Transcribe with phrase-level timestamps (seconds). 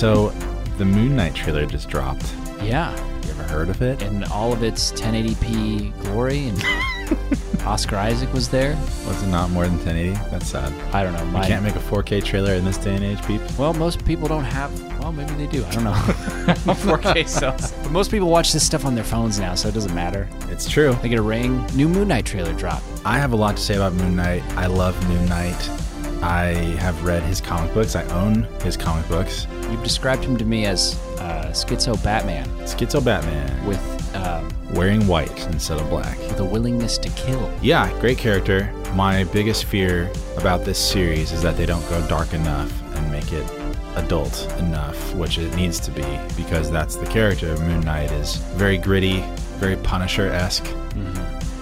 [0.00, 0.30] So,
[0.78, 2.34] the Moon Knight trailer just dropped.
[2.62, 2.90] Yeah.
[3.22, 4.00] You ever heard of it?
[4.00, 8.76] In all of its 1080p glory, and Oscar Isaac was there.
[9.06, 10.14] Was it not more than 1080?
[10.30, 10.72] That's sad.
[10.94, 11.38] I don't know.
[11.38, 13.58] You can't make a 4K trailer in this day and age, peeps.
[13.58, 14.72] well, most people don't have.
[15.00, 15.66] Well, maybe they do.
[15.66, 15.92] I don't know.
[15.92, 17.70] 4K sales.
[17.70, 20.26] But most people watch this stuff on their phones now, so it doesn't matter.
[20.48, 20.94] It's true.
[21.02, 21.62] They get a ring.
[21.74, 22.82] New Moon Knight trailer drop.
[23.04, 24.42] I have a lot to say about Moon Knight.
[24.56, 25.89] I love Moon Knight.
[26.22, 26.46] I
[26.78, 27.96] have read his comic books.
[27.96, 29.46] I own his comic books.
[29.70, 35.46] You've described him to me as uh, schizo Batman Schizo Batman with um, wearing white
[35.48, 36.18] instead of black.
[36.18, 37.50] with a willingness to kill.
[37.62, 38.72] Yeah, great character.
[38.94, 43.32] My biggest fear about this series is that they don't go dark enough and make
[43.32, 43.48] it
[43.96, 46.04] adult enough, which it needs to be,
[46.36, 49.20] because that's the character of Moon Knight is very gritty,
[49.58, 50.64] very Punisher-esque,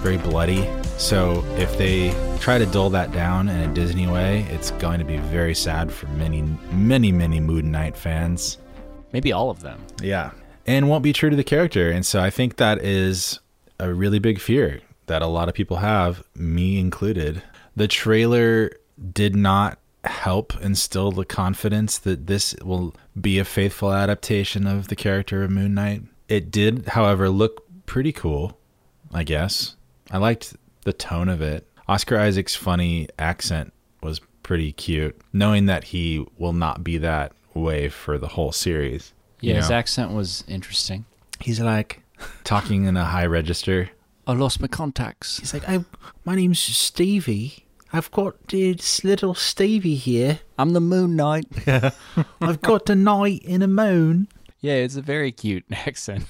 [0.01, 0.67] very bloody.
[0.99, 5.05] So if they try to dull that down in a Disney way, it's going to
[5.05, 8.57] be very sad for many, many, many Moon Knight fans.
[9.13, 9.81] Maybe all of them.
[10.01, 10.31] Yeah.
[10.67, 11.89] And won't be true to the character.
[11.89, 13.39] And so I think that is
[13.79, 17.41] a really big fear that a lot of people have, me included.
[17.77, 18.69] The trailer
[19.13, 24.97] did not help instill the confidence that this will be a faithful adaptation of the
[24.97, 26.03] character of Moon Knight.
[26.27, 28.59] It did, however, look pretty cool,
[29.13, 29.77] I guess.
[30.11, 31.67] I liked the tone of it.
[31.87, 37.89] Oscar Isaac's funny accent was pretty cute, knowing that he will not be that way
[37.89, 39.13] for the whole series.
[39.41, 41.05] Yeah, you his accent was interesting.
[41.39, 42.01] He's like
[42.43, 43.89] talking in a high register.
[44.27, 45.39] I lost my contacts.
[45.39, 45.85] He's like, "Oh,
[46.25, 47.65] my name's Stevie.
[47.91, 50.39] I've got this little Stevie here.
[50.59, 51.45] I'm the Moon Knight.
[52.41, 54.27] I've got a night in a moon."
[54.61, 56.25] yeah, it's a very cute accent.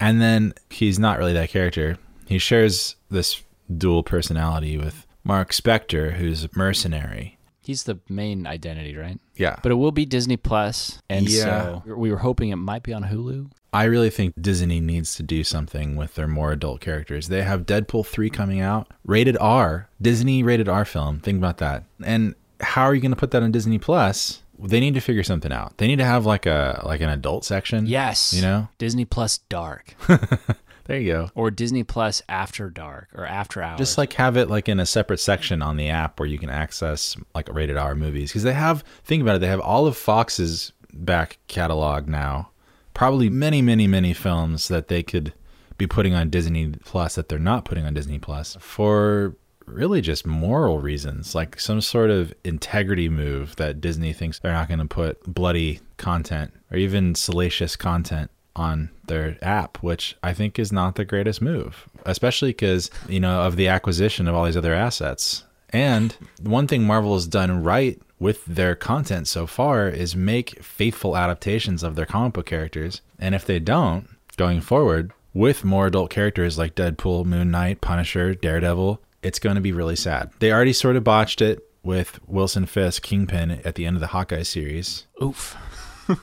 [0.00, 1.96] And then he's not really that character.
[2.26, 3.42] He shares this
[3.76, 7.38] dual personality with Mark Spector, who's a mercenary.
[7.60, 9.20] He's the main identity, right?
[9.36, 11.42] Yeah, But it will be Disney Plus, and Yeah.
[11.44, 13.50] so we were hoping it might be on Hulu.
[13.74, 17.28] I really think Disney needs to do something with their more adult characters.
[17.28, 21.20] They have Deadpool 3 coming out, rated R, Disney rated R film.
[21.20, 21.84] Think about that.
[22.02, 24.42] And how are you going to put that on Disney Plus?
[24.58, 25.76] They need to figure something out.
[25.76, 27.86] They need to have like a like an adult section.
[27.86, 28.68] Yes, You know?
[28.78, 29.94] Disney Plus Dark
[30.88, 31.30] There you go.
[31.34, 33.78] or Disney Plus After Dark or After Hours.
[33.78, 36.48] Just like have it like in a separate section on the app where you can
[36.48, 39.96] access like rated R movies because they have think about it, they have all of
[39.98, 42.50] Fox's back catalog now.
[42.94, 45.34] Probably many, many, many films that they could
[45.76, 50.26] be putting on Disney Plus that they're not putting on Disney Plus for really just
[50.26, 54.86] moral reasons, like some sort of integrity move that Disney thinks they're not going to
[54.86, 60.96] put bloody content or even salacious content on their app, which I think is not
[60.96, 65.44] the greatest move, especially because, you know, of the acquisition of all these other assets.
[65.70, 71.16] And one thing Marvel has done right with their content so far is make faithful
[71.16, 73.00] adaptations of their comic book characters.
[73.18, 78.34] And if they don't, going forward, with more adult characters like Deadpool, Moon Knight, Punisher,
[78.34, 80.30] Daredevil, it's going to be really sad.
[80.38, 84.08] They already sort of botched it with Wilson Fisk, Kingpin, at the end of the
[84.08, 85.06] Hawkeye series.
[85.22, 85.56] oof.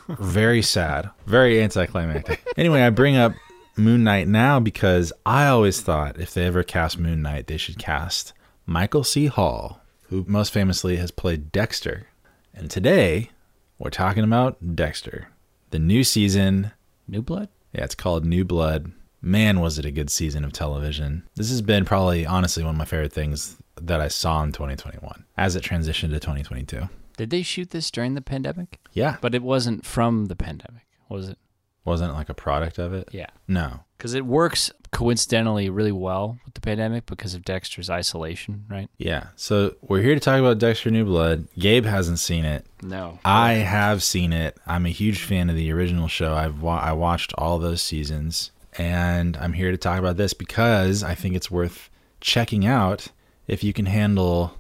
[0.08, 1.10] Very sad.
[1.26, 2.46] Very anticlimactic.
[2.58, 3.34] anyway, I bring up
[3.78, 7.78] Moon Knight now because I always thought if they ever cast Moon Knight, they should
[7.78, 8.34] cast
[8.66, 9.28] Michael C.
[9.28, 12.08] Hall, who most famously has played Dexter.
[12.54, 13.32] And today,
[13.78, 15.28] we're talking about Dexter.
[15.72, 16.72] The new season.
[17.08, 17.50] New Blood.
[17.74, 18.92] Yeah, it's called New Blood.
[19.22, 21.28] Man, was it a good season of television.
[21.36, 25.26] This has been probably, honestly, one of my favorite things that I saw in 2021
[25.38, 26.88] as it transitioned to 2022.
[27.18, 28.80] Did they shoot this during the pandemic?
[28.94, 29.18] Yeah.
[29.22, 31.38] But it wasn't from the pandemic, was it?
[31.86, 33.10] Wasn't it like a product of it?
[33.12, 33.28] Yeah.
[33.48, 33.82] No.
[33.98, 38.90] Because it works coincidentally really well with the pandemic because of Dexter's isolation, right?
[38.98, 39.28] Yeah.
[39.36, 41.48] So we're here to talk about Dexter New Blood.
[41.60, 42.66] Gabe hasn't seen it.
[42.82, 43.20] No.
[43.24, 44.58] I have seen it.
[44.66, 46.34] I'm a huge fan of the original show.
[46.34, 51.04] I've wa- I watched all those seasons, and I'm here to talk about this because
[51.04, 51.90] I think it's worth
[52.20, 53.10] checking out
[53.48, 54.58] if you can handle.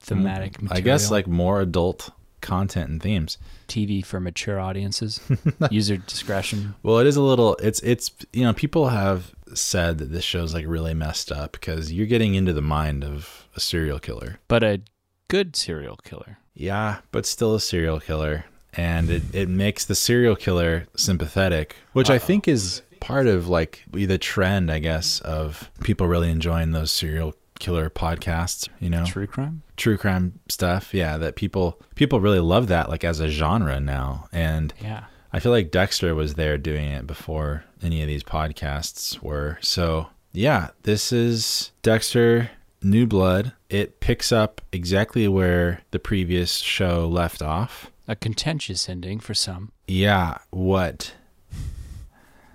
[0.00, 0.76] Thematic material.
[0.76, 2.10] I guess like more adult
[2.40, 3.38] content and themes.
[3.68, 5.20] TV for mature audiences.
[5.70, 6.74] User discretion.
[6.82, 7.56] Well, it is a little.
[7.56, 11.92] It's it's you know people have said that this show's like really messed up because
[11.92, 14.38] you're getting into the mind of a serial killer.
[14.48, 14.80] But a
[15.28, 16.38] good serial killer.
[16.54, 18.44] Yeah, but still a serial killer.
[18.74, 23.82] And it, it makes the serial killer sympathetic, which I think is part of like
[23.90, 29.04] the trend, I guess, of people really enjoying those serial killer podcasts, you know?
[29.04, 29.62] True crime?
[29.76, 30.92] True crime stuff.
[30.92, 34.26] Yeah, that people people really love that like as a genre now.
[34.32, 35.04] And Yeah.
[35.32, 39.58] I feel like Dexter was there doing it before any of these podcasts were.
[39.60, 42.50] So, yeah, this is Dexter
[42.82, 43.52] New Blood.
[43.68, 47.92] It picks up exactly where the previous show left off.
[48.08, 49.70] A contentious ending for some.
[49.86, 51.14] Yeah, what?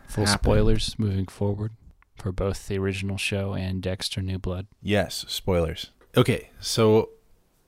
[0.08, 0.44] Full Happened.
[0.44, 1.72] spoilers moving forward
[2.26, 4.66] for both the original show and Dexter New Blood.
[4.82, 5.92] Yes, spoilers.
[6.18, 7.10] Okay, so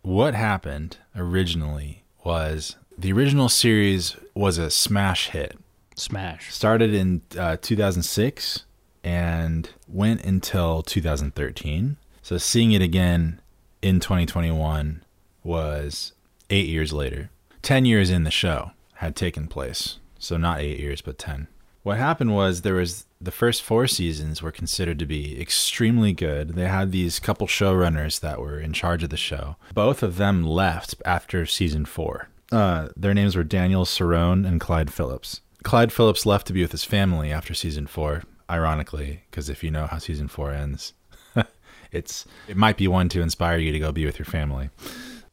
[0.01, 5.59] what happened originally was the original series was a smash hit.
[5.95, 6.51] Smash.
[6.51, 8.63] Started in uh, 2006
[9.04, 11.98] and went until 2013.
[12.24, 13.39] So seeing it again
[13.83, 15.04] in 2021
[15.44, 16.13] was
[16.50, 17.30] eight years later.
[17.62, 20.00] 10 years in the show had taken place.
[20.18, 21.48] So not eight years, but 10.
[21.83, 26.49] What happened was there was the first four seasons were considered to be extremely good.
[26.49, 29.55] They had these couple showrunners that were in charge of the show.
[29.73, 32.29] Both of them left after season four.
[32.51, 35.41] Uh, their names were Daniel Cerone and Clyde Phillips.
[35.63, 39.71] Clyde Phillips left to be with his family after season four, ironically, because if you
[39.71, 40.93] know how season four ends,
[41.91, 44.69] it's it might be one to inspire you to go be with your family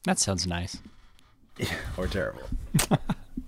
[0.04, 0.78] That sounds nice.
[1.96, 2.42] or terrible.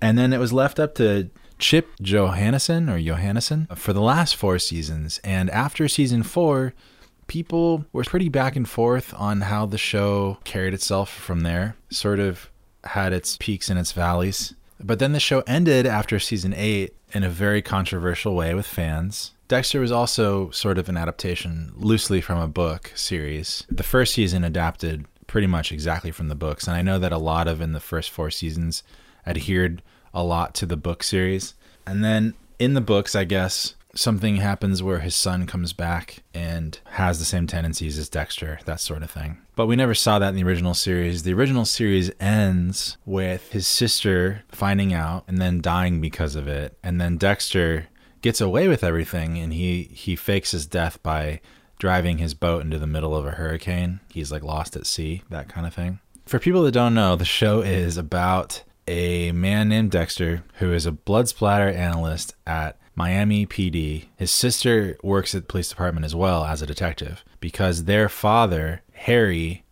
[0.00, 4.58] and then it was left up to Chip Johannessen or Johannessen for the last four
[4.58, 5.20] seasons.
[5.24, 6.74] And after season four,
[7.26, 11.76] people were pretty back and forth on how the show carried itself from there.
[11.90, 12.50] Sort of
[12.84, 14.54] had its peaks and its valleys.
[14.78, 19.32] But then the show ended after season eight in a very controversial way with fans.
[19.48, 23.64] Dexter was also sort of an adaptation loosely from a book series.
[23.70, 26.66] The first season adapted pretty much exactly from the books.
[26.66, 28.82] And I know that a lot of in the first four seasons
[29.26, 29.82] adhered
[30.16, 31.54] a lot to the book series.
[31.86, 36.78] And then in the books, I guess something happens where his son comes back and
[36.92, 39.38] has the same tendencies as Dexter, that sort of thing.
[39.54, 41.22] But we never saw that in the original series.
[41.22, 46.76] The original series ends with his sister finding out and then dying because of it.
[46.82, 47.86] And then Dexter
[48.22, 51.40] gets away with everything and he he fakes his death by
[51.78, 54.00] driving his boat into the middle of a hurricane.
[54.10, 56.00] He's like lost at sea, that kind of thing.
[56.24, 60.86] For people that don't know, the show is about a man named Dexter who is
[60.86, 64.06] a blood splatter analyst at Miami PD.
[64.16, 68.82] His sister works at the police department as well as a detective because their father,
[68.92, 69.64] Harry,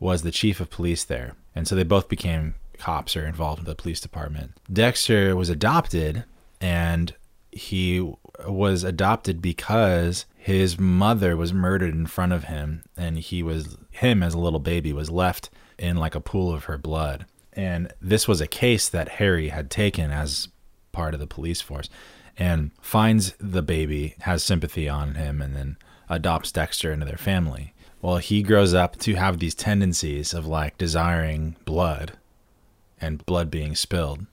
[0.00, 1.34] was the chief of police there.
[1.54, 4.52] And so they both became cops or involved in the police department.
[4.72, 6.24] Dexter was adopted
[6.60, 7.14] and
[7.52, 8.12] he
[8.48, 14.22] was adopted because his mother was murdered in front of him and he was him
[14.22, 18.26] as a little baby was left in like a pool of her blood and this
[18.26, 20.48] was a case that harry had taken as
[20.92, 21.88] part of the police force
[22.36, 25.76] and finds the baby has sympathy on him and then
[26.08, 30.76] adopts dexter into their family well he grows up to have these tendencies of like
[30.78, 32.12] desiring blood
[33.00, 34.26] and blood being spilled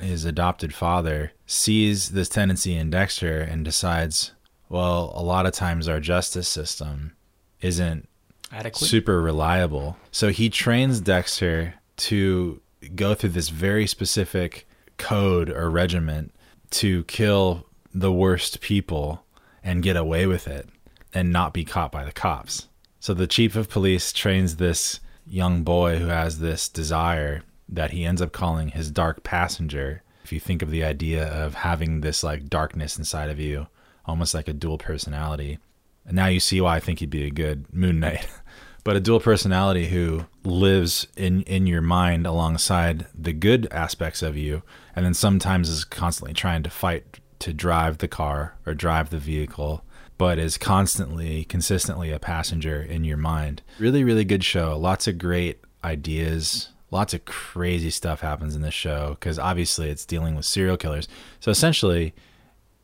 [0.00, 4.32] his adopted father sees this tendency in Dexter and decides,
[4.68, 7.12] well, a lot of times our justice system
[7.60, 8.08] isn't
[8.50, 8.86] Adequate.
[8.86, 9.96] super reliable.
[10.10, 12.60] So he trains Dexter to
[12.94, 14.66] go through this very specific
[14.96, 16.32] code or regiment
[16.70, 19.24] to kill the worst people
[19.62, 20.68] and get away with it
[21.12, 22.68] and not be caught by the cops.
[23.00, 28.04] So the chief of police trains this young boy who has this desire that he
[28.04, 30.02] ends up calling his dark passenger.
[30.24, 33.68] If you think of the idea of having this like darkness inside of you,
[34.06, 35.58] almost like a dual personality.
[36.06, 38.26] And now you see why I think he'd be a good Moon Knight.
[38.84, 44.36] but a dual personality who lives in in your mind alongside the good aspects of
[44.36, 44.62] you
[44.96, 49.18] and then sometimes is constantly trying to fight to drive the car or drive the
[49.18, 49.84] vehicle
[50.18, 53.62] but is constantly consistently a passenger in your mind.
[53.78, 54.76] Really really good show.
[54.76, 56.68] Lots of great ideas.
[56.90, 61.08] Lots of crazy stuff happens in this show because obviously it's dealing with serial killers.
[61.38, 62.14] So essentially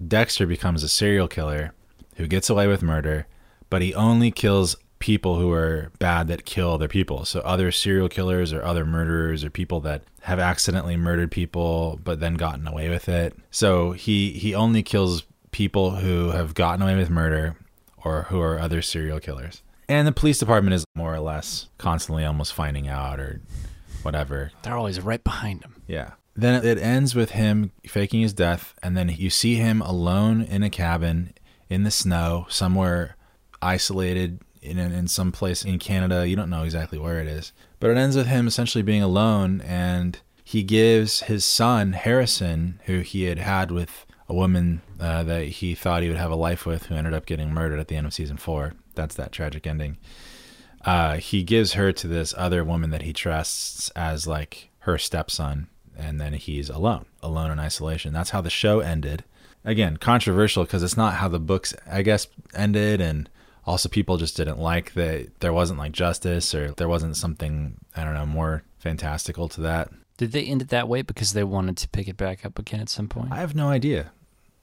[0.06, 1.72] dexter becomes a serial killer
[2.16, 3.26] who gets away with murder
[3.68, 4.76] but he only kills
[5.06, 7.24] people who are bad that kill other people.
[7.24, 12.18] So other serial killers or other murderers or people that have accidentally murdered people but
[12.18, 13.32] then gotten away with it.
[13.52, 15.22] So he he only kills
[15.52, 17.56] people who have gotten away with murder
[17.98, 19.62] or who are other serial killers.
[19.88, 23.40] And the police department is more or less constantly almost finding out or
[24.02, 24.50] whatever.
[24.62, 25.82] They're always right behind him.
[25.86, 26.14] Yeah.
[26.34, 30.64] Then it ends with him faking his death and then you see him alone in
[30.64, 31.32] a cabin
[31.70, 33.16] in the snow somewhere
[33.62, 36.28] isolated in in some place in Canada.
[36.28, 39.60] You don't know exactly where it is, but it ends with him essentially being alone,
[39.62, 45.44] and he gives his son Harrison, who he had had with a woman uh, that
[45.44, 47.96] he thought he would have a life with, who ended up getting murdered at the
[47.96, 48.74] end of season four.
[48.94, 49.98] That's that tragic ending.
[50.84, 55.68] Uh, he gives her to this other woman that he trusts as like her stepson,
[55.96, 58.12] and then he's alone, alone in isolation.
[58.12, 59.24] That's how the show ended.
[59.64, 63.28] Again, controversial because it's not how the books, I guess, ended, and
[63.66, 68.04] also people just didn't like that there wasn't like justice or there wasn't something I
[68.04, 69.90] don't know more fantastical to that.
[70.16, 72.80] Did they end it that way because they wanted to pick it back up again
[72.80, 73.32] at some point?
[73.32, 74.12] I have no idea.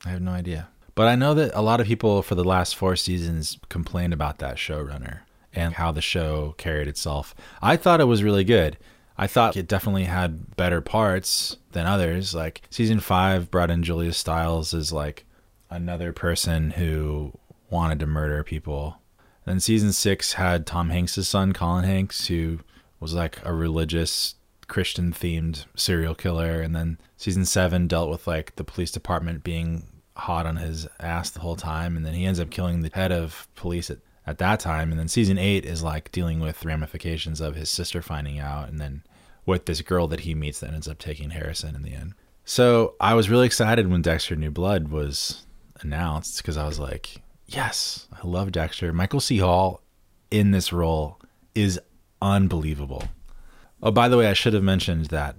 [0.06, 0.70] I have no idea.
[0.96, 4.40] But I know that a lot of people for the last four seasons complained about
[4.40, 5.20] that showrunner
[5.54, 7.36] and how the show carried itself.
[7.62, 8.78] I thought it was really good.
[9.18, 12.34] I thought it definitely had better parts than others.
[12.34, 15.26] Like season five brought in Julia Stiles as like
[15.70, 17.34] another person who
[17.74, 19.00] wanted to murder people.
[19.46, 22.60] Then season six had Tom Hanks' son, Colin Hanks, who
[23.00, 24.36] was like a religious
[24.68, 26.62] Christian themed serial killer.
[26.62, 31.30] And then season seven dealt with like the police department being hot on his ass
[31.32, 31.98] the whole time.
[31.98, 34.92] And then he ends up killing the head of police at, at that time.
[34.92, 38.70] And then season eight is like dealing with ramifications of his sister finding out.
[38.70, 39.04] And then
[39.46, 42.14] with this girl that he meets that ends up taking Harrison in the end.
[42.46, 45.46] So I was really excited when Dexter New Blood was
[45.82, 48.94] announced because I was like, yes, I love Dexter.
[48.94, 49.38] Michael C.
[49.38, 49.82] Hall
[50.32, 51.20] in this role
[51.56, 51.80] is
[52.22, 53.04] unbelievable.
[53.82, 55.36] Oh, by the way, I should have mentioned that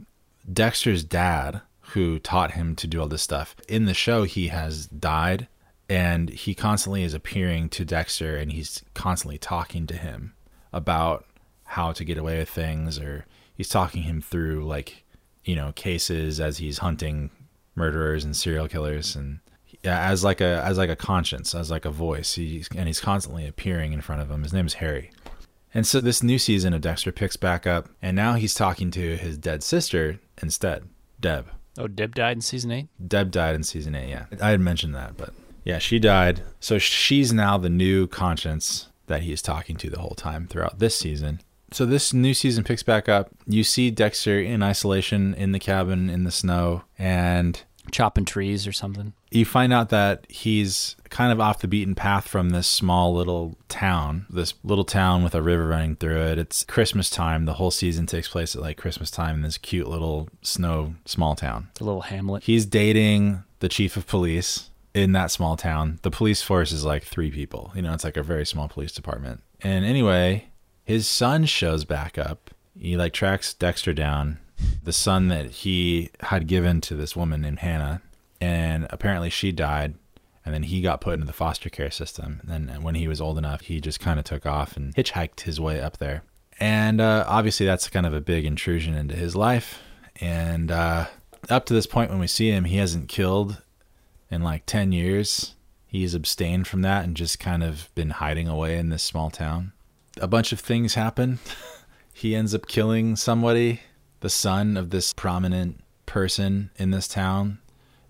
[0.50, 4.86] Dexter's dad, who taught him to do all this stuff, in the show, he has
[4.86, 5.48] died
[5.88, 10.34] and he constantly is appearing to Dexter and he's constantly talking to him
[10.72, 11.26] about
[11.64, 15.04] how to get away with things or he's talking him through like,
[15.44, 17.30] you know, cases as he's hunting
[17.74, 19.40] murderers and serial killers and
[19.84, 22.34] yeah, as like a as like a conscience, as like a voice.
[22.34, 24.42] He's and he's constantly appearing in front of him.
[24.42, 25.10] His name is Harry.
[25.74, 29.16] And so this new season of Dexter picks back up, and now he's talking to
[29.16, 30.88] his dead sister instead,
[31.20, 31.48] Deb.
[31.76, 32.88] Oh, Deb died in season eight.
[33.06, 34.08] Deb died in season eight.
[34.08, 36.42] Yeah, I had mentioned that, but yeah, she died.
[36.60, 40.78] So she's now the new conscience that he is talking to the whole time throughout
[40.78, 41.40] this season.
[41.72, 43.30] So this new season picks back up.
[43.46, 47.60] You see Dexter in isolation in the cabin in the snow, and
[47.94, 49.12] chopping trees or something.
[49.30, 53.56] You find out that he's kind of off the beaten path from this small little
[53.68, 56.38] town, this little town with a river running through it.
[56.38, 57.44] It's Christmas time.
[57.44, 61.36] The whole season takes place at like Christmas time in this cute little snow small
[61.36, 61.68] town.
[61.70, 62.42] It's a little hamlet.
[62.42, 66.00] He's dating the chief of police in that small town.
[66.02, 67.72] The police force is like three people.
[67.76, 69.40] You know, it's like a very small police department.
[69.60, 70.48] And anyway,
[70.84, 72.50] his son shows back up.
[72.78, 74.38] He like tracks Dexter down
[74.82, 78.02] the son that he had given to this woman named Hannah,
[78.40, 79.94] and apparently she died.
[80.44, 82.42] And then he got put into the foster care system.
[82.46, 85.40] And then when he was old enough, he just kind of took off and hitchhiked
[85.40, 86.22] his way up there.
[86.60, 89.80] And uh, obviously, that's kind of a big intrusion into his life.
[90.20, 91.06] And uh,
[91.48, 93.62] up to this point, when we see him, he hasn't killed
[94.30, 95.54] in like 10 years.
[95.86, 99.72] He's abstained from that and just kind of been hiding away in this small town.
[100.20, 101.38] A bunch of things happen.
[102.12, 103.80] he ends up killing somebody
[104.24, 107.58] the son of this prominent person in this town.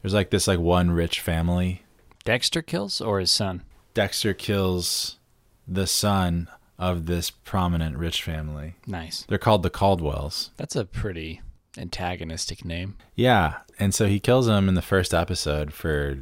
[0.00, 1.82] There's like this like one rich family.
[2.24, 3.64] Dexter kills or his son?
[3.94, 5.18] Dexter kills
[5.66, 6.46] the son
[6.78, 8.76] of this prominent rich family.
[8.86, 9.24] Nice.
[9.28, 10.52] They're called the Caldwells.
[10.56, 11.40] That's a pretty
[11.76, 12.94] antagonistic name.
[13.16, 16.18] Yeah, and so he kills him in the first episode for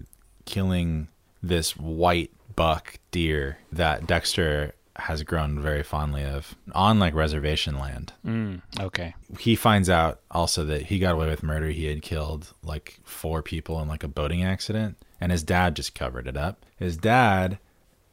[0.47, 1.09] killing
[1.43, 4.73] this white buck deer that Dexter
[5.03, 8.13] has grown very fondly of on like reservation land.
[8.27, 9.15] Mm, okay.
[9.39, 11.69] He finds out also that he got away with murder.
[11.69, 15.95] He had killed like four people in like a boating accident, and his dad just
[15.95, 16.65] covered it up.
[16.77, 17.59] His dad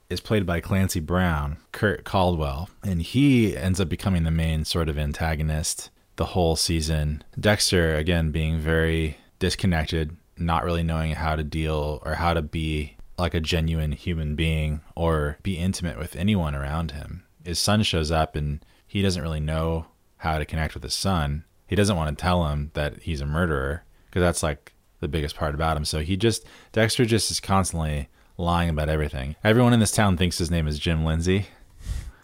[0.10, 4.90] is played by Clancy Brown, Kurt Caldwell, and he ends up becoming the main sort
[4.90, 7.24] of antagonist the whole season.
[7.40, 12.96] Dexter, again, being very disconnected, not really knowing how to deal or how to be
[13.20, 17.24] like a genuine human being or be intimate with anyone around him.
[17.44, 21.46] His son shows up and he doesn't really know how to connect with his son.
[21.68, 25.36] He doesn't want to tell him that he's a murderer because that's like the biggest
[25.36, 25.86] part about him.
[25.86, 29.36] So he just, Dexter just is constantly lying about everything.
[29.44, 31.48] Everyone in this town thinks his name is Jim Lindsay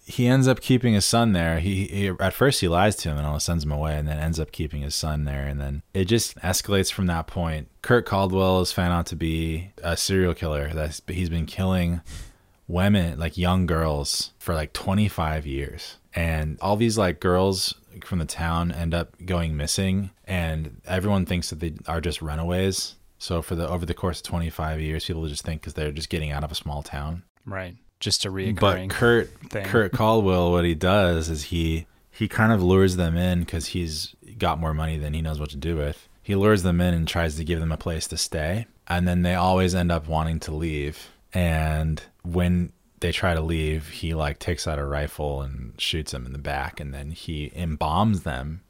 [0.05, 1.59] he ends up keeping his son there.
[1.59, 4.19] He, he, at first he lies to him and almost sends him away, and then
[4.19, 5.47] ends up keeping his son there.
[5.47, 7.69] And then it just escalates from that point.
[7.81, 10.69] Kurt Caldwell is found out to be a serial killer.
[10.73, 12.01] That he's been killing
[12.67, 18.25] women, like young girls, for like 25 years, and all these like girls from the
[18.25, 22.95] town end up going missing, and everyone thinks that they are just runaways.
[23.17, 26.09] So for the over the course of 25 years, people just think because they're just
[26.09, 27.23] getting out of a small town.
[27.43, 28.59] Right just a reoccurring.
[28.59, 29.65] But Kurt thing.
[29.65, 34.15] Kurt Caldwell, what he does is he he kind of lures them in because he's
[34.37, 36.07] got more money than he knows what to do with.
[36.23, 39.21] He lures them in and tries to give them a place to stay, and then
[39.21, 41.09] they always end up wanting to leave.
[41.33, 42.71] And when
[43.01, 46.39] they try to leave, he like takes out a rifle and shoots them in the
[46.39, 48.61] back, and then he embalms them,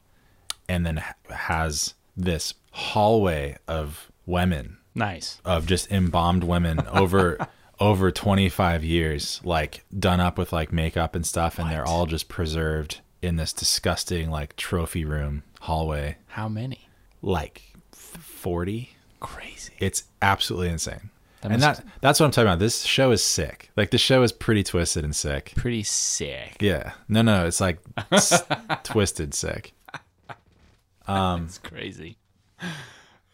[0.68, 5.40] and then has this hallway of women Nice.
[5.46, 7.48] of just embalmed women over
[7.80, 12.28] over 25 years, like done up with like makeup and stuff, and they're all just
[12.30, 16.18] preserved in this disgusting like trophy room hallway.
[16.28, 16.88] How many?
[17.22, 18.92] Like 40.
[19.20, 19.74] Crazy.
[19.80, 21.10] It's absolutely insane.
[21.42, 22.60] That and that that's what I'm talking about.
[22.60, 23.70] This show is sick.
[23.76, 25.54] Like the show is pretty twisted and sick.
[25.56, 26.58] Pretty sick.
[26.60, 26.94] Yeah.
[27.08, 27.80] No, no, it's like
[28.12, 28.42] s-
[28.84, 29.74] twisted sick.
[31.08, 32.18] Um It's crazy.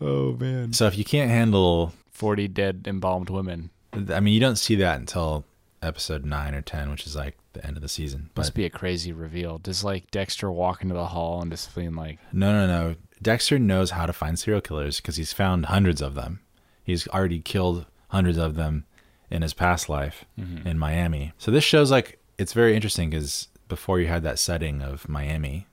[0.02, 0.74] Oh man.
[0.74, 3.70] So if you can't handle Forty dead embalmed women.
[3.94, 5.46] I mean, you don't see that until
[5.82, 8.30] episode 9 or 10, which is like the end of the season.
[8.34, 9.58] But Must be a crazy reveal.
[9.58, 12.96] Does like Dexter walk into the hall and just being like, No, no, no.
[13.22, 16.42] Dexter knows how to find serial killers because he's found hundreds of them.
[16.84, 18.86] He's already killed hundreds of them
[19.30, 20.68] in his past life mm-hmm.
[20.68, 21.34] in Miami.
[21.38, 25.68] So this shows like it's very interesting because before you had that setting of Miami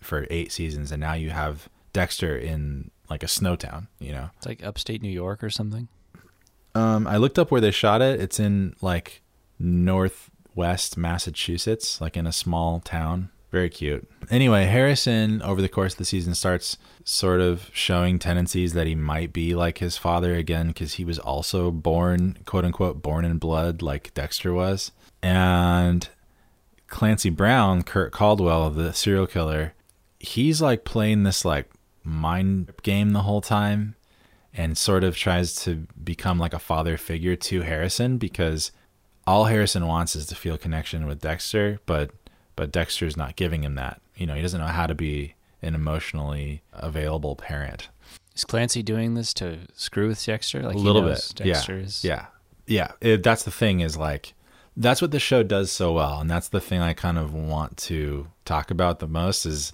[0.00, 3.88] for eight seasons, and now you have Dexter in like a snow town.
[3.98, 5.88] You know, it's like upstate New York or something?
[6.74, 8.20] Um, I looked up where they shot it.
[8.20, 9.22] It's in like
[9.58, 13.30] northwest Massachusetts, like in a small town.
[13.50, 14.08] Very cute.
[14.30, 18.94] Anyway, Harrison, over the course of the season, starts sort of showing tendencies that he
[18.94, 23.36] might be like his father again, because he was also born, quote unquote, born in
[23.36, 24.90] blood, like Dexter was.
[25.22, 26.08] And
[26.88, 29.74] Clancy Brown, Kurt Caldwell, the serial killer,
[30.18, 31.68] he's like playing this like
[32.04, 33.96] mind game the whole time
[34.54, 38.72] and sort of tries to become like a father figure to Harrison because
[39.26, 42.10] all Harrison wants is to feel connection with Dexter, but
[42.54, 44.00] but Dexter's not giving him that.
[44.16, 47.88] You know, he doesn't know how to be an emotionally available parent.
[48.34, 50.62] Is Clancy doing this to screw with Dexter?
[50.62, 51.32] Like a little bit.
[51.34, 51.84] Dexter yeah.
[51.84, 52.26] is Yeah.
[52.66, 52.92] Yeah.
[53.00, 54.34] It, that's the thing is like
[54.76, 57.76] that's what the show does so well and that's the thing I kind of want
[57.78, 59.72] to talk about the most is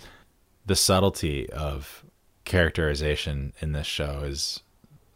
[0.66, 2.04] the subtlety of
[2.44, 4.60] characterization in this show is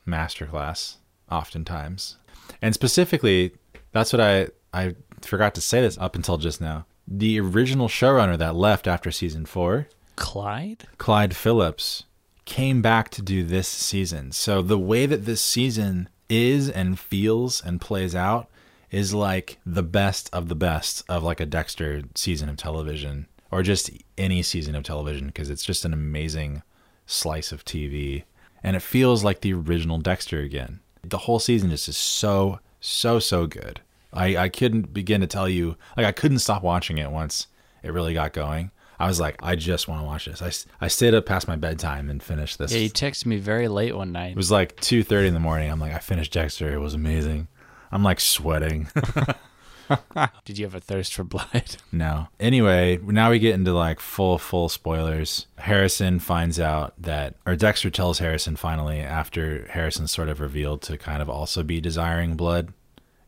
[0.06, 0.96] masterclass
[1.30, 2.16] oftentimes.
[2.60, 3.52] And specifically,
[3.92, 6.86] that's what I I forgot to say this up until just now.
[7.06, 10.86] The original showrunner that left after season 4 Clyde?
[10.98, 12.04] Clyde Phillips
[12.44, 14.32] came back to do this season.
[14.32, 18.48] So the way that this season is and feels and plays out
[18.90, 23.62] is like the best of the best of like a Dexter season of television or
[23.62, 26.62] just any season of television because it's just an amazing
[27.06, 28.24] slice of TV
[28.62, 30.80] and it feels like the original Dexter again.
[31.02, 33.80] The whole season just is so so so good.
[34.12, 37.48] I I couldn't begin to tell you like I couldn't stop watching it once
[37.82, 38.70] it really got going.
[38.98, 40.70] I was like, I just want to watch this.
[40.80, 42.72] I, I stayed up past my bedtime and finished this.
[42.72, 44.30] Yeah, you texted me very late one night.
[44.32, 45.70] It was like two thirty in the morning.
[45.70, 46.72] I'm like, I finished Dexter.
[46.72, 47.48] It was amazing.
[47.90, 48.88] I'm like sweating.
[50.44, 51.76] Did you have a thirst for blood?
[51.92, 52.28] no.
[52.38, 55.46] Anyway, now we get into like full full spoilers.
[55.58, 60.98] Harrison finds out that, or Dexter tells Harrison finally after Harrison's sort of revealed to
[60.98, 62.72] kind of also be desiring blood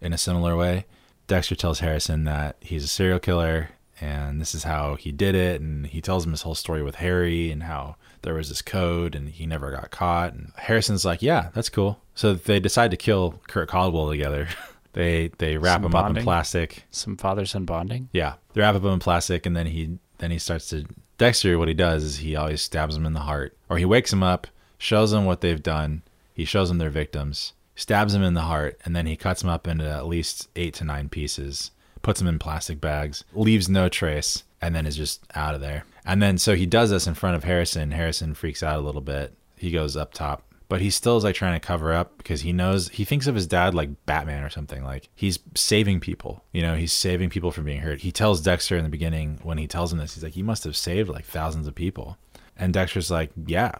[0.00, 0.86] in a similar way.
[1.26, 5.60] Dexter tells Harrison that he's a serial killer and this is how he did it
[5.60, 9.14] and he tells him his whole story with Harry and how there was this code
[9.14, 12.96] and he never got caught and Harrison's like, "Yeah, that's cool." So they decide to
[12.96, 14.48] kill Kurt Caldwell together.
[14.94, 16.84] they they wrap Some him up in plastic.
[16.90, 18.08] Some father son bonding?
[18.12, 20.86] Yeah, they wrap him in plastic, and then he then he starts to
[21.18, 21.58] Dexter.
[21.58, 24.22] What he does is he always stabs him in the heart, or he wakes him
[24.22, 24.46] up,
[24.78, 26.02] shows them what they've done.
[26.32, 29.50] He shows them their victims, stabs him in the heart, and then he cuts them
[29.50, 31.70] up into at least eight to nine pieces,
[32.02, 35.84] puts them in plastic bags, leaves no trace, and then is just out of there.
[36.04, 37.92] And then so he does this in front of Harrison.
[37.92, 39.34] Harrison freaks out a little bit.
[39.56, 40.42] He goes up top.
[40.74, 43.36] But he still is like trying to cover up because he knows he thinks of
[43.36, 44.82] his dad like Batman or something.
[44.82, 48.00] Like he's saving people, you know, he's saving people from being hurt.
[48.00, 50.64] He tells Dexter in the beginning when he tells him this, he's like, You must
[50.64, 52.18] have saved like thousands of people.
[52.56, 53.70] And Dexter's like, Yeah,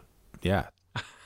[0.40, 0.68] yeah.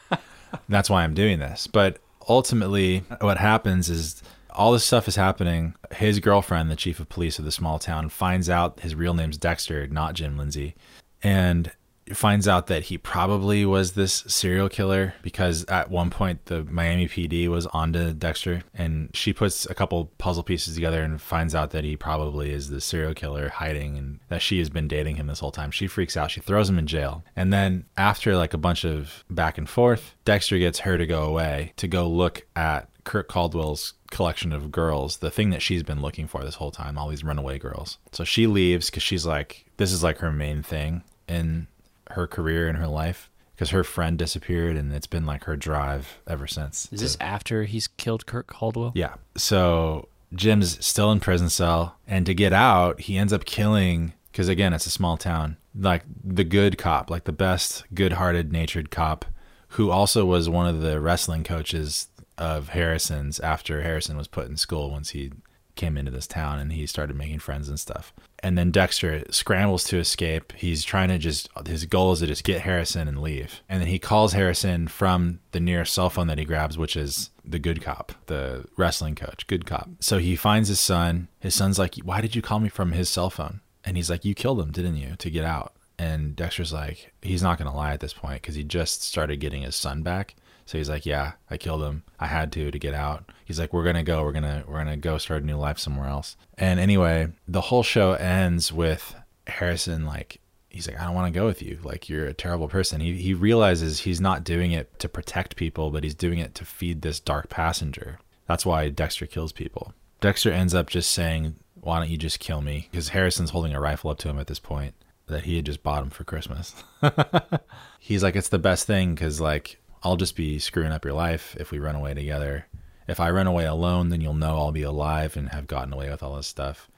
[0.70, 1.66] That's why I'm doing this.
[1.66, 5.74] But ultimately, what happens is all this stuff is happening.
[5.92, 9.36] His girlfriend, the chief of police of the small town, finds out his real name's
[9.36, 10.76] Dexter, not Jim Lindsay.
[11.22, 11.70] And
[12.16, 17.08] finds out that he probably was this serial killer because at one point the Miami
[17.08, 21.70] PD was onto Dexter and she puts a couple puzzle pieces together and finds out
[21.70, 25.26] that he probably is the serial killer hiding and that she has been dating him
[25.26, 25.70] this whole time.
[25.70, 26.30] She freaks out.
[26.30, 27.24] She throws him in jail.
[27.36, 31.24] And then after like a bunch of back and forth, Dexter gets her to go
[31.24, 36.02] away to go look at Kurt Caldwell's collection of girls, the thing that she's been
[36.02, 37.96] looking for this whole time, all these runaway girls.
[38.12, 41.68] So she leaves because she's like, this is like her main thing in
[42.12, 46.18] her career and her life because her friend disappeared and it's been like her drive
[46.26, 46.88] ever since.
[46.92, 48.92] Is this after he's killed Kirk Caldwell?
[48.94, 49.14] Yeah.
[49.36, 54.48] So Jim's still in prison cell and to get out, he ends up killing because
[54.48, 55.56] again, it's a small town.
[55.74, 59.24] Like the good cop, like the best good-hearted natured cop
[59.72, 64.56] who also was one of the wrestling coaches of Harrison's after Harrison was put in
[64.56, 65.32] school once he
[65.74, 68.12] came into this town and he started making friends and stuff.
[68.40, 70.52] And then Dexter scrambles to escape.
[70.52, 73.62] He's trying to just, his goal is to just get Harrison and leave.
[73.68, 77.30] And then he calls Harrison from the nearest cell phone that he grabs, which is
[77.44, 79.90] the good cop, the wrestling coach, good cop.
[80.00, 81.28] So he finds his son.
[81.40, 83.60] His son's like, Why did you call me from his cell phone?
[83.84, 85.74] And he's like, You killed him, didn't you, to get out?
[85.98, 89.40] And Dexter's like, He's not going to lie at this point because he just started
[89.40, 90.36] getting his son back.
[90.68, 92.02] So he's like, "Yeah, I killed him.
[92.20, 94.22] I had to to get out." He's like, "We're gonna go.
[94.22, 97.82] We're gonna we're gonna go start a new life somewhere else." And anyway, the whole
[97.82, 99.14] show ends with
[99.46, 101.78] Harrison like he's like, "I don't want to go with you.
[101.82, 105.90] Like you're a terrible person." He he realizes he's not doing it to protect people,
[105.90, 108.18] but he's doing it to feed this dark passenger.
[108.46, 109.94] That's why Dexter kills people.
[110.20, 113.80] Dexter ends up just saying, "Why don't you just kill me?" Because Harrison's holding a
[113.80, 114.92] rifle up to him at this point
[115.28, 116.74] that he had just bought him for Christmas.
[117.98, 121.56] he's like, "It's the best thing because like." I'll just be screwing up your life
[121.58, 122.66] if we run away together.
[123.06, 126.10] If I run away alone, then you'll know I'll be alive and have gotten away
[126.10, 126.90] with all this stuff.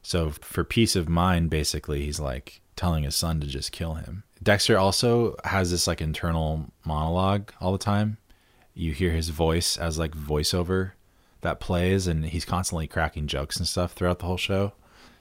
[0.00, 4.22] So, for peace of mind, basically, he's like telling his son to just kill him.
[4.40, 8.18] Dexter also has this like internal monologue all the time.
[8.72, 10.92] You hear his voice as like voiceover
[11.40, 14.72] that plays, and he's constantly cracking jokes and stuff throughout the whole show.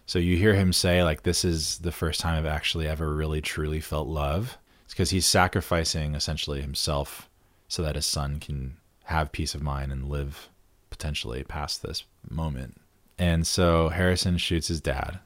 [0.06, 3.42] So, you hear him say, like, this is the first time I've actually ever really
[3.42, 7.30] truly felt love because he's sacrificing essentially himself
[7.68, 10.50] so that his son can have peace of mind and live
[10.90, 12.80] potentially past this moment.
[13.18, 15.20] And so Harrison shoots his dad,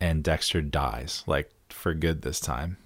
[0.00, 2.76] and Dexter dies, like for good this time.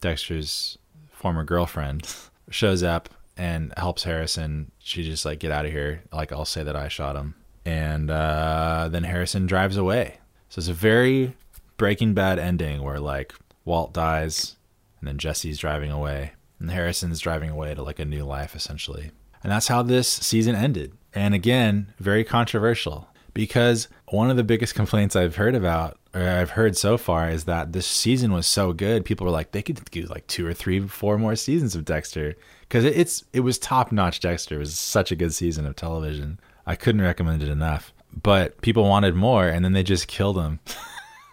[0.00, 0.78] Dexter's
[1.10, 2.12] former girlfriend
[2.50, 4.70] shows up and helps Harrison.
[4.78, 6.02] She just like get out of here.
[6.12, 10.18] Like I'll say that I shot him, and uh, then Harrison drives away.
[10.48, 11.34] So it's a very
[11.76, 14.56] Breaking Bad ending where like Walt dies,
[15.00, 19.10] and then Jesse's driving away, and Harrison's driving away to like a new life essentially.
[19.42, 20.92] And that's how this season ended.
[21.14, 26.50] And again, very controversial because one of the biggest complaints I've heard about or I've
[26.50, 29.04] heard so far is that this season was so good.
[29.04, 32.34] People were like, they could do like two or three, four more seasons of Dexter
[32.62, 34.20] because it's it was top notch.
[34.20, 36.40] Dexter it was such a good season of television.
[36.66, 37.92] I couldn't recommend it enough.
[38.22, 40.60] But people wanted more, and then they just killed him.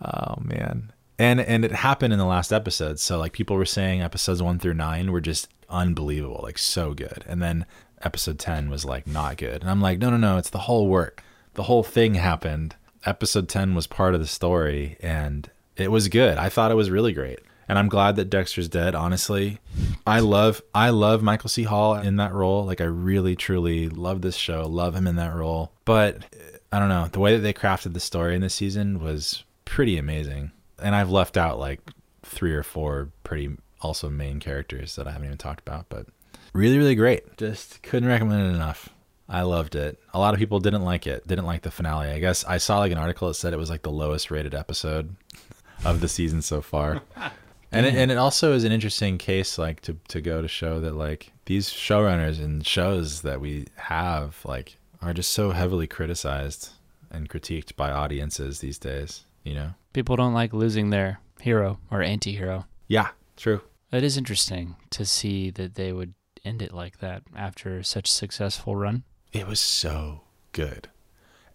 [0.01, 2.99] oh man, and and it happened in the last episode.
[2.99, 7.23] So like people were saying, episodes one through nine were just unbelievable, like so good,
[7.27, 7.65] and then
[8.01, 9.61] episode ten was like not good.
[9.61, 11.23] And I'm like, no, no, no, it's the whole work.
[11.53, 12.75] The whole thing happened.
[13.05, 16.37] Episode ten was part of the story, and it was good.
[16.37, 17.39] I thought it was really great.
[17.67, 19.59] And I'm glad that Dexter's dead, honestly.
[20.05, 21.63] I love I love Michael C.
[21.63, 22.65] Hall in that role.
[22.65, 25.71] Like I really truly love this show, love him in that role.
[25.85, 26.25] But
[26.71, 29.97] I don't know, the way that they crafted the story in this season was pretty
[29.97, 31.79] amazing and I've left out like
[32.23, 36.07] three or four pretty also main characters that I haven't even talked about, but
[36.53, 37.37] really, really great.
[37.37, 38.89] Just couldn't recommend it enough.
[39.29, 39.99] I loved it.
[40.13, 42.09] A lot of people didn't like it, didn't like the finale.
[42.09, 44.53] I guess I saw like an article that said it was like the lowest rated
[44.53, 45.15] episode
[45.85, 47.01] of the season so far.
[47.71, 50.79] and it, and it also is an interesting case like to to go to show
[50.81, 56.69] that like these showrunners and shows that we have like are just so heavily criticized
[57.11, 59.73] and critiqued by audiences these days, you know?
[59.93, 62.65] People don't like losing their hero or anti hero.
[62.87, 63.61] Yeah, true.
[63.91, 68.11] It is interesting to see that they would end it like that after such a
[68.13, 69.03] successful run.
[69.31, 70.89] It was so good.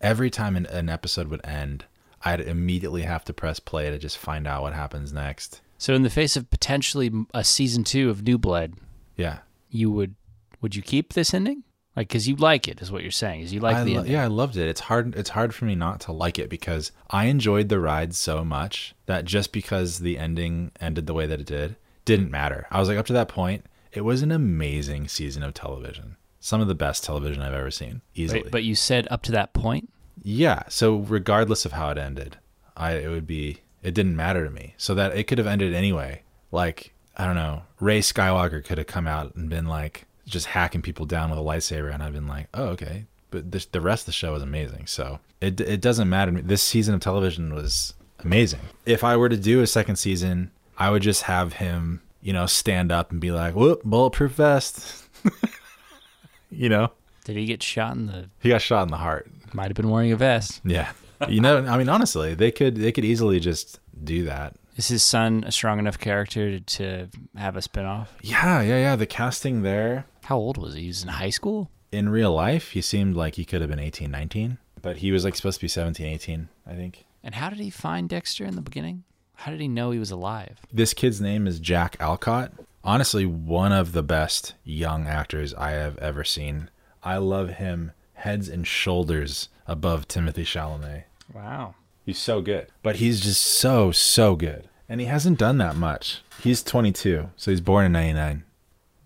[0.00, 1.84] Every time an, an episode would end,
[2.24, 5.60] I'd immediately have to press play to just find out what happens next.
[5.78, 8.74] So, in the face of potentially a season two of New Blood,
[9.16, 9.38] Yeah.
[9.70, 10.14] you would
[10.60, 11.62] would you keep this ending?
[11.98, 13.40] Like, because you like it, is what you're saying.
[13.40, 14.68] Is you like I the lo- yeah, I loved it.
[14.68, 15.16] It's hard.
[15.16, 18.94] It's hard for me not to like it because I enjoyed the ride so much
[19.06, 22.68] that just because the ending ended the way that it did didn't matter.
[22.70, 26.14] I was like, up to that point, it was an amazing season of television.
[26.38, 28.44] Some of the best television I've ever seen, easily.
[28.44, 29.90] Wait, but you said up to that point.
[30.22, 30.62] Yeah.
[30.68, 32.36] So regardless of how it ended,
[32.76, 34.74] I it would be it didn't matter to me.
[34.76, 36.22] So that it could have ended anyway.
[36.52, 40.82] Like I don't know, Rey Skywalker could have come out and been like just hacking
[40.82, 43.06] people down with a lightsaber, and I've been like, oh okay.
[43.30, 44.86] But this, the rest of the show is amazing.
[44.86, 46.30] So it it doesn't matter.
[46.32, 48.60] This season of television was amazing.
[48.86, 52.46] If I were to do a second season, I would just have him, you know,
[52.46, 55.04] stand up and be like, "Whoop, bulletproof vest."
[56.50, 56.92] you know,
[57.24, 58.30] Did he get shot in the?
[58.40, 59.30] he got shot in the heart.
[59.52, 60.60] Might have been wearing a vest.
[60.64, 60.92] Yeah.
[61.28, 64.54] You know, I mean, honestly, they could they could easily just do that.
[64.76, 68.06] Is his son a strong enough character to, to have a spinoff?
[68.22, 68.96] Yeah, yeah, yeah.
[68.96, 70.82] The casting there How old was he?
[70.82, 71.70] He was in high school.
[71.90, 75.24] in real life, he seemed like he could have been 18, 19, but he was
[75.24, 77.06] like supposed to be 17, 18, I think.
[77.24, 79.04] And how did he find Dexter in the beginning?
[79.36, 80.58] How did he know he was alive?
[80.70, 82.52] This kid's name is Jack Alcott.
[82.84, 86.68] Honestly, one of the best young actors I have ever seen.
[87.02, 91.04] I love him heads and shoulders above Timothée Chalamet.
[91.32, 91.74] Wow.
[92.04, 92.66] He's so good.
[92.82, 94.68] But he's just so, so good.
[94.90, 96.20] And he hasn't done that much.
[96.42, 98.44] He's 22, so he's born in 99.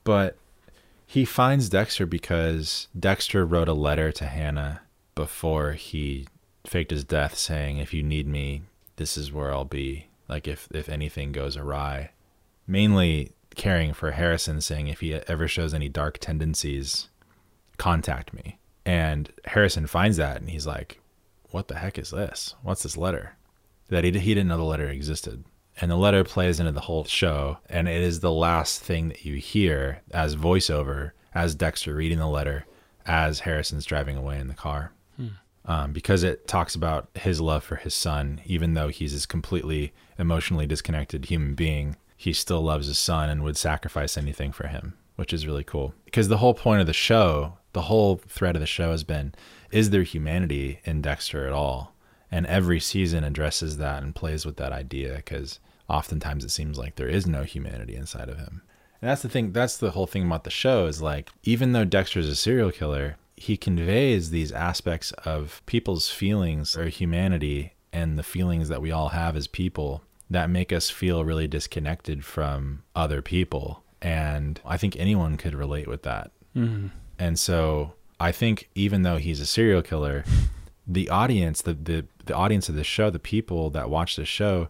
[0.02, 0.36] But
[1.12, 4.80] he finds Dexter because Dexter wrote a letter to Hannah
[5.14, 6.26] before he
[6.66, 8.62] faked his death saying, If you need me,
[8.96, 10.06] this is where I'll be.
[10.26, 12.12] Like if, if anything goes awry.
[12.66, 17.10] Mainly caring for Harrison, saying if he ever shows any dark tendencies,
[17.76, 18.58] contact me.
[18.86, 20.98] And Harrison finds that and he's like,
[21.50, 22.54] What the heck is this?
[22.62, 23.36] What's this letter?
[23.90, 25.44] That he, he didn't know the letter existed.
[25.80, 27.58] And the letter plays into the whole show.
[27.68, 32.28] And it is the last thing that you hear as voiceover, as Dexter reading the
[32.28, 32.66] letter,
[33.06, 34.92] as Harrison's driving away in the car.
[35.64, 39.92] Um, because it talks about his love for his son, even though he's this completely
[40.18, 44.94] emotionally disconnected human being, he still loves his son and would sacrifice anything for him,
[45.16, 45.94] which is really cool.
[46.04, 49.34] Because the whole point of the show, the whole thread of the show has been
[49.70, 51.94] is there humanity in Dexter at all?
[52.32, 56.96] And every season addresses that and plays with that idea because oftentimes it seems like
[56.96, 58.62] there is no humanity inside of him.
[59.00, 61.84] And that's the thing, that's the whole thing about the show is like, even though
[61.84, 68.22] Dexter's a serial killer, he conveys these aspects of people's feelings or humanity and the
[68.22, 73.20] feelings that we all have as people that make us feel really disconnected from other
[73.20, 73.82] people.
[74.00, 76.30] And I think anyone could relate with that.
[76.56, 76.88] Mm-hmm.
[77.18, 80.24] And so I think even though he's a serial killer,
[80.86, 84.68] the audience, the, the, the audience of the show, the people that watch the show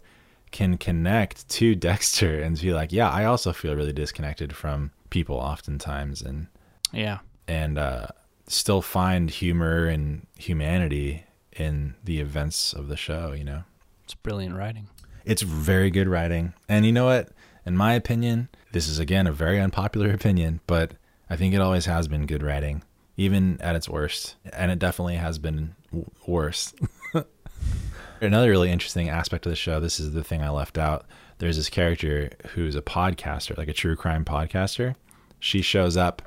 [0.50, 5.36] can connect to Dexter and be like, yeah, I also feel really disconnected from people
[5.36, 6.22] oftentimes.
[6.22, 6.48] And,
[6.92, 7.18] Yeah.
[7.48, 8.08] and, uh,
[8.48, 13.62] still find humor and humanity in the events of the show, you know?
[14.04, 14.88] It's brilliant writing.
[15.24, 16.52] It's very good writing.
[16.68, 17.30] And you know what?
[17.64, 20.94] In my opinion, this is again a very unpopular opinion, but
[21.30, 22.82] I think it always has been good writing,
[23.16, 24.34] even at its worst.
[24.52, 26.74] And it definitely has been w- worse.
[28.22, 31.06] Another really interesting aspect of the show, this is the thing I left out.
[31.38, 34.94] There's this character who's a podcaster, like a true crime podcaster.
[35.40, 36.22] She shows up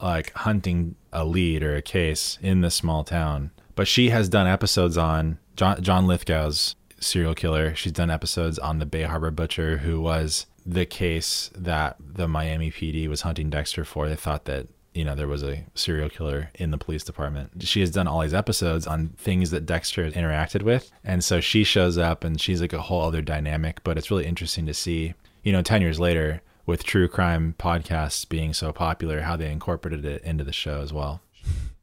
[0.00, 3.50] like hunting a lead or a case in this small town.
[3.74, 7.74] But she has done episodes on John, John Lithgow's serial killer.
[7.74, 12.70] She's done episodes on the Bay Harbor Butcher, who was the case that the Miami
[12.70, 14.08] PD was hunting Dexter for.
[14.08, 17.50] They thought that, you know, there was a serial killer in the police department.
[17.64, 20.90] She has done all these episodes on things that Dexter interacted with.
[21.02, 23.82] And so she shows up and she's like a whole other dynamic.
[23.82, 28.26] But it's really interesting to see, you know, 10 years later, with true crime podcasts
[28.26, 31.20] being so popular, how they incorporated it into the show as well.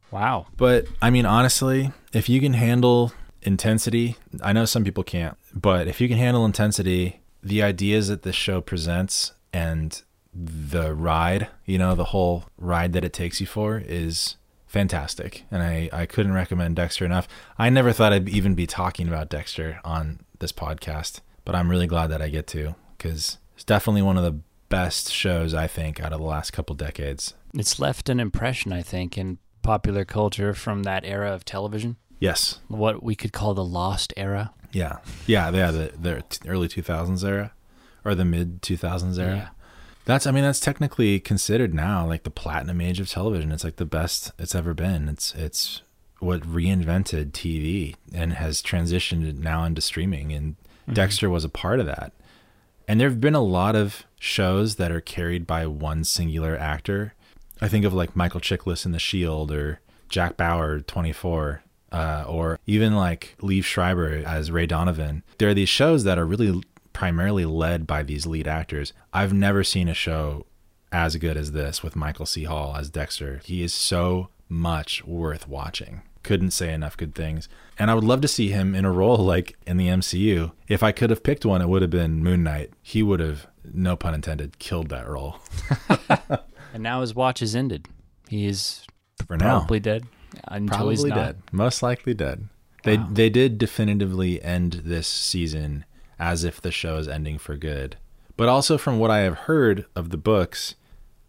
[0.10, 0.48] Wow.
[0.58, 5.88] But I mean, honestly, if you can handle intensity, I know some people can't, but
[5.88, 10.02] if you can handle intensity, the ideas that this show presents and
[10.34, 15.44] the ride, you know, the whole ride that it takes you for is fantastic.
[15.52, 17.28] And I, I couldn't recommend Dexter enough.
[17.58, 21.88] I never thought I'd even be talking about Dexter on this podcast, but I'm really
[21.88, 24.40] glad that I get to because it's definitely one of the
[24.70, 27.34] best shows, I think, out of the last couple decades.
[27.54, 31.98] It's left an impression, I think, in popular culture from that era of television.
[32.20, 32.60] Yes.
[32.70, 34.54] What we could call the lost era.
[34.72, 35.00] Yeah.
[35.28, 35.50] Yeah.
[35.50, 35.72] Yeah.
[35.72, 37.52] The, the early 2000s era
[38.06, 39.36] or the mid 2000s era.
[39.36, 39.50] Yeah.
[40.06, 43.52] That's, I mean, that's technically considered now like the platinum age of television.
[43.52, 45.08] It's like the best it's ever been.
[45.08, 45.82] It's, it's
[46.20, 50.32] what reinvented TV and has transitioned it now into streaming.
[50.32, 50.56] And
[50.92, 52.14] Dexter was a part of that.
[52.88, 57.14] And there have been a lot of shows that are carried by one singular actor.
[57.62, 62.60] I think of like Michael Chiklis in The Shield or Jack Bauer, 24, uh, or
[62.66, 65.24] even like Liev Schreiber as Ray Donovan.
[65.38, 66.62] There are these shows that are really
[67.02, 68.94] primarily led by these lead actors.
[69.12, 70.46] I've never seen a show
[70.92, 72.44] as good as this with Michael C.
[72.44, 73.42] Hall as Dexter.
[73.44, 76.04] He is so much worth watching.
[76.22, 77.50] Couldn't say enough good things.
[77.80, 80.52] And I would love to see him in a role like in the MCU.
[80.68, 82.70] If I could have picked one, it would have been Moon Knight.
[82.84, 85.38] He would have, no pun intended, killed that role
[86.74, 87.88] And now his watch is ended.
[88.30, 88.86] He is
[89.26, 89.58] for now.
[89.62, 90.06] probably dead
[90.50, 91.16] until he's Probably not.
[91.16, 91.42] dead.
[91.52, 92.48] Most likely dead.
[92.84, 93.10] They Wow.
[93.12, 95.86] they did definitively end this season
[96.22, 97.98] as if the show is ending for good.
[98.38, 100.76] But also from what I have heard of the books,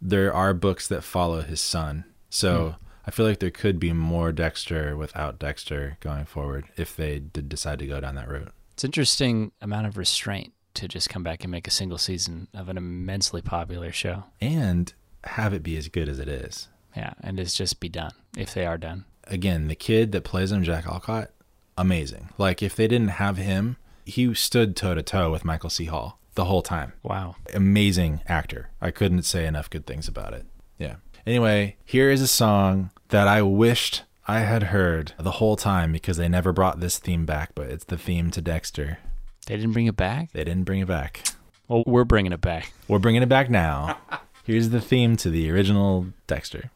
[0.01, 2.05] there are books that follow his son.
[2.29, 2.85] So hmm.
[3.07, 7.49] I feel like there could be more Dexter without Dexter going forward if they did
[7.49, 8.53] decide to go down that route.
[8.75, 12.69] It's interesting amount of restraint to just come back and make a single season of
[12.69, 14.25] an immensely popular show.
[14.41, 14.93] And
[15.25, 16.69] have it be as good as it is.
[16.95, 19.07] Yeah, and it's just be done if they are done.
[19.27, 21.31] Again, the kid that plays him, Jack Alcott,
[21.79, 22.29] amazing.
[22.37, 25.87] Like if they didn't have him, he stood toe to toe with Michael C.
[25.87, 26.93] Hall the whole time.
[27.03, 27.37] Wow.
[27.55, 28.71] amazing actor.
[28.81, 30.47] I couldn't say enough good things about it.
[30.79, 30.97] Yeah.
[31.27, 36.17] Anyway, here is a song that I wished I had heard the whole time because
[36.17, 38.99] they never brought this theme back, but it's the theme to Dexter.
[39.47, 40.33] They didn't bring it back.
[40.33, 41.23] They didn't bring it back.
[41.69, 42.73] Well, we're bringing it back.
[42.88, 43.99] We're bringing it back now.
[44.45, 46.71] Here's the theme to the original Dexter.